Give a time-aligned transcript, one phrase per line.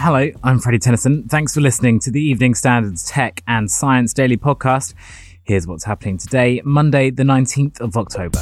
[0.00, 1.24] Hello, I'm Freddie Tennyson.
[1.24, 4.94] Thanks for listening to the Evening Standards Tech and Science Daily podcast.
[5.42, 8.38] Here's what's happening today, Monday, the 19th of October.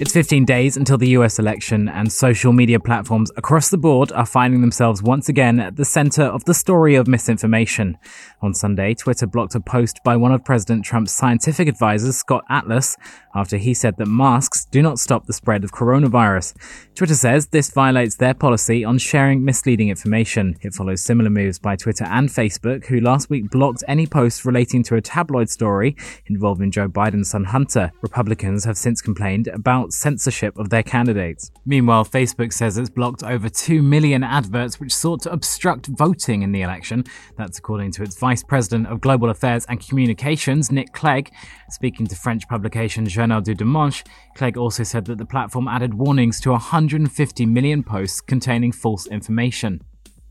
[0.00, 4.24] It's 15 days until the US election, and social media platforms across the board are
[4.24, 7.98] finding themselves once again at the center of the story of misinformation.
[8.40, 12.96] On Sunday, Twitter blocked a post by one of President Trump's scientific advisors, Scott Atlas,
[13.34, 16.54] after he said that masks do not stop the spread of coronavirus.
[16.94, 20.56] Twitter says this violates their policy on sharing misleading information.
[20.62, 24.82] It follows similar moves by Twitter and Facebook, who last week blocked any posts relating
[24.84, 27.92] to a tabloid story involving Joe Biden's son Hunter.
[28.00, 31.50] Republicans have since complained about censorship of their candidates.
[31.66, 36.52] Meanwhile, Facebook says it's blocked over 2 million adverts which sought to obstruct voting in
[36.52, 37.04] the election.
[37.36, 41.32] That's according to its Vice President of Global Affairs and Communications, Nick Clegg.
[41.70, 46.40] Speaking to French publication Journal du Dimanche, Clegg also said that the platform added warnings
[46.40, 49.80] to 150 million posts containing false information.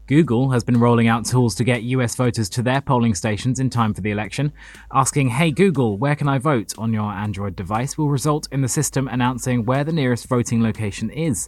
[0.10, 3.70] Google has been rolling out tools to get US voters to their polling stations in
[3.70, 4.52] time for the election.
[4.92, 8.68] Asking, Hey Google, where can I vote on your Android device will result in the
[8.68, 11.48] system announcing where the nearest voting location is.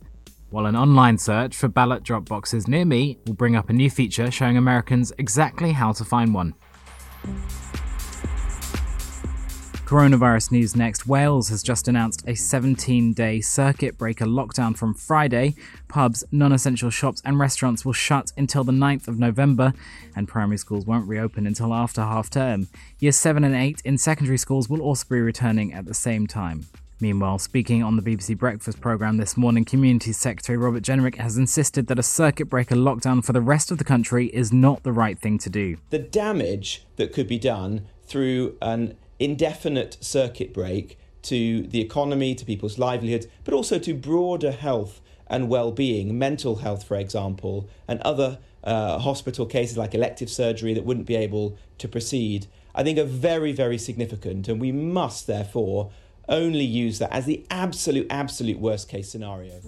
[0.51, 3.89] While an online search for ballot drop boxes near me will bring up a new
[3.89, 6.53] feature showing Americans exactly how to find one.
[9.91, 11.05] Coronavirus news next.
[11.05, 15.53] Wales has just announced a 17 day circuit breaker lockdown from Friday.
[15.89, 19.73] Pubs, non essential shops, and restaurants will shut until the 9th of November,
[20.15, 22.69] and primary schools won't reopen until after half term.
[22.99, 26.67] Years 7 and 8 in secondary schools will also be returning at the same time.
[27.01, 31.87] Meanwhile, speaking on the BBC Breakfast programme this morning, Community Secretary Robert Jenrick has insisted
[31.87, 35.19] that a circuit breaker lockdown for the rest of the country is not the right
[35.19, 35.75] thing to do.
[35.89, 42.45] The damage that could be done through an indefinite circuit break to the economy, to
[42.45, 48.39] people's livelihoods, but also to broader health and well-being, mental health, for example, and other
[48.63, 53.05] uh, hospital cases like elective surgery that wouldn't be able to proceed, I think are
[53.05, 54.47] very, very significant.
[54.47, 55.91] And we must, therefore,
[56.29, 59.59] only use that as the absolute, absolute worst case scenario.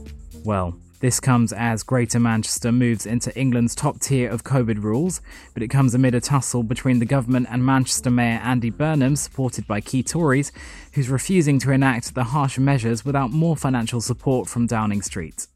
[0.43, 5.19] Well, this comes as Greater Manchester moves into England's top tier of COVID rules,
[5.53, 9.67] but it comes amid a tussle between the government and Manchester Mayor Andy Burnham, supported
[9.67, 10.53] by key Tories,
[10.93, 15.47] who's refusing to enact the harsh measures without more financial support from Downing Street.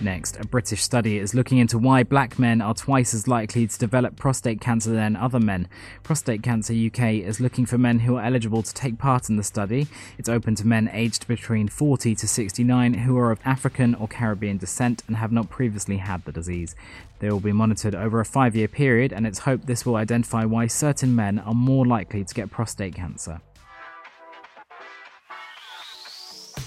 [0.00, 3.78] Next, a British study is looking into why black men are twice as likely to
[3.78, 5.68] develop prostate cancer than other men.
[6.02, 9.42] Prostate Cancer UK is looking for men who are eligible to take part in the
[9.42, 9.86] study.
[10.18, 14.58] It's open to men aged between 40 to 69 who are of African or Caribbean
[14.58, 16.76] descent and have not previously had the disease.
[17.20, 20.44] They will be monitored over a five year period, and it's hoped this will identify
[20.44, 23.40] why certain men are more likely to get prostate cancer.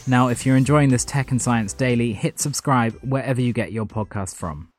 [0.10, 3.86] Now, if you're enjoying this Tech and Science Daily, hit subscribe wherever you get your
[3.86, 4.70] podcast from.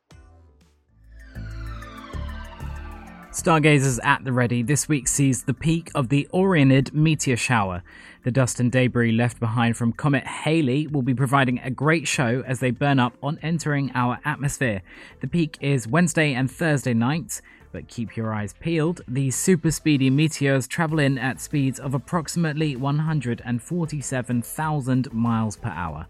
[3.30, 7.84] Stargazers at the ready, this week sees the peak of the Orionid meteor shower.
[8.24, 12.42] The dust and debris left behind from Comet Halley will be providing a great show
[12.44, 14.82] as they burn up on entering our atmosphere.
[15.20, 17.40] The peak is Wednesday and Thursday nights.
[17.72, 19.02] But keep your eyes peeled.
[19.06, 26.08] These super speedy meteors travel in at speeds of approximately 147,000 miles per hour.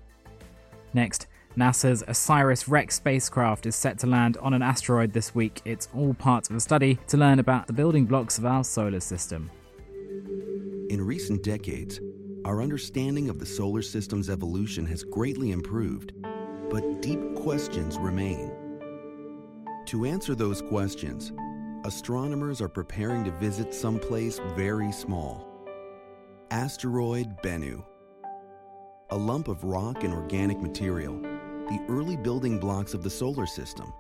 [0.94, 1.26] Next,
[1.56, 5.60] NASA's OSIRIS REx spacecraft is set to land on an asteroid this week.
[5.64, 9.00] It's all part of a study to learn about the building blocks of our solar
[9.00, 9.50] system.
[10.88, 12.00] In recent decades,
[12.44, 16.12] our understanding of the solar system's evolution has greatly improved,
[16.70, 18.52] but deep questions remain.
[19.86, 21.32] To answer those questions,
[21.84, 25.46] astronomers are preparing to visit someplace very small.
[26.50, 27.82] Asteroid Bennu.
[29.10, 33.92] a lump of rock and organic material, the early building blocks of the solar system,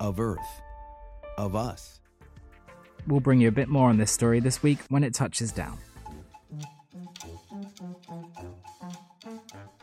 [0.00, 0.62] of Earth,
[1.38, 2.00] of us.
[3.06, 5.78] We'll bring you a bit more on this story this week when it touches down.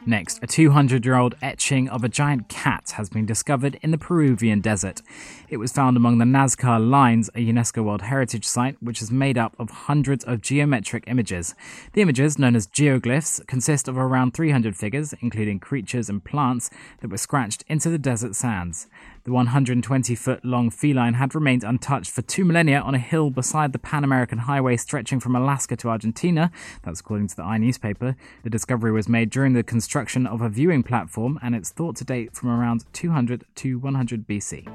[0.07, 3.97] Next, a 200 year old etching of a giant cat has been discovered in the
[3.97, 5.01] Peruvian desert.
[5.49, 9.35] It was found among the Nazca Lines, a UNESCO World Heritage Site, which is made
[9.35, 11.55] up of hundreds of geometric images.
[11.93, 16.69] The images, known as geoglyphs, consist of around 300 figures, including creatures and plants,
[17.01, 18.85] that were scratched into the desert sands.
[19.25, 23.73] The 120 foot long feline had remained untouched for two millennia on a hill beside
[23.73, 26.51] the Pan American Highway stretching from Alaska to Argentina.
[26.83, 28.15] That's according to the i newspaper.
[28.43, 32.05] The discovery was made during the construction of a viewing platform, and it's thought to
[32.05, 34.74] date from around 200 to 100 BC.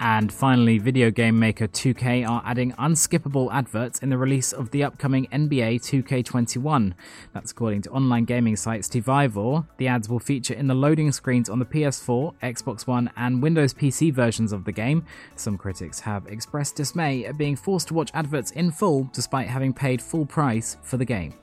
[0.00, 4.84] And finally, video game maker 2K are adding unskippable adverts in the release of the
[4.84, 6.94] upcoming NBA 2K21.
[7.32, 9.66] That's according to online gaming site Stevivor.
[9.78, 13.74] The ads will feature in the loading screens on the PS4, Xbox One, and Windows
[13.74, 15.04] PC versions of the game.
[15.34, 19.74] Some critics have expressed dismay at being forced to watch adverts in full despite having
[19.74, 21.34] paid full price for the game.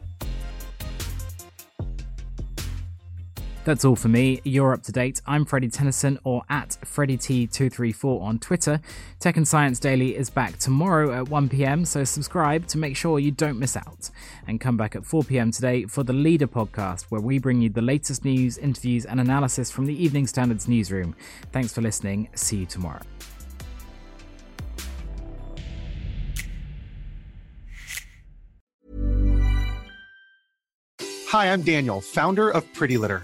[3.66, 4.42] That's all for me.
[4.44, 5.22] You're up to date.
[5.26, 8.80] I'm Freddie Tennyson or at FreddieT234 on Twitter.
[9.20, 13.32] Tech and Science Daily is back tomorrow at 1pm, so subscribe to make sure you
[13.32, 14.12] don't miss out.
[14.48, 17.82] And come back at 4pm today for the Leader podcast, where we bring you the
[17.82, 21.16] latest news, interviews, and analysis from the Evening Standards newsroom.
[21.52, 22.30] Thanks for listening.
[22.36, 23.02] See you tomorrow.
[31.30, 33.24] Hi, I'm Daniel, founder of Pretty Litter.